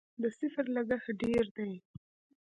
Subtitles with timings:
[0.21, 1.71] د سفر لګښت ډیر دی؟